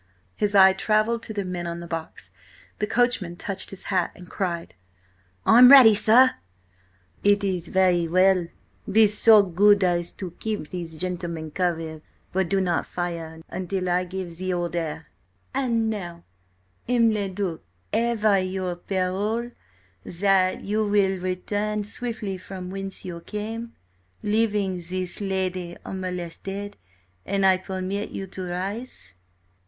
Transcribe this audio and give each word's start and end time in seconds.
His 0.35 0.55
eye 0.55 0.73
travelled 0.73 1.21
to 1.21 1.31
the 1.31 1.43
men 1.43 1.67
on 1.67 1.79
the 1.79 1.85
box. 1.85 2.31
The 2.79 2.87
coachman 2.87 3.35
touched 3.35 3.69
his 3.69 3.83
hat 3.93 4.09
and 4.15 4.27
cried: 4.27 4.73
"I'm 5.45 5.69
ready, 5.69 5.93
sir!" 5.93 6.31
"It 7.23 7.43
is 7.43 7.67
very 7.67 8.07
well. 8.07 8.47
Be 8.91 9.05
so 9.05 9.43
good 9.43 9.83
as 9.83 10.11
to 10.13 10.31
keep 10.39 10.69
these 10.69 10.97
gentlemen 10.97 11.51
covered, 11.51 12.01
but 12.33 12.49
do 12.49 12.59
not 12.59 12.87
fire 12.87 13.43
until 13.47 13.89
I 13.91 14.05
give 14.05 14.35
the 14.39 14.55
order. 14.55 15.05
And 15.53 15.87
now, 15.87 16.23
M. 16.89 17.11
le 17.13 17.29
Duc, 17.29 17.61
have 17.93 18.25
I 18.25 18.39
your 18.39 18.77
parole 18.77 19.51
that 20.03 20.63
you 20.63 20.83
will 20.83 21.19
return 21.19 21.83
swiftly 21.83 22.39
from 22.39 22.71
whence 22.71 23.05
you 23.05 23.19
came, 23.19 23.75
leaving 24.23 24.77
this 24.89 25.21
lady 25.21 25.77
unmolested, 25.85 26.75
an 27.23 27.43
I 27.43 27.57
permit 27.57 28.09
you 28.09 28.25
to 28.25 28.47
rise?" 28.49 29.13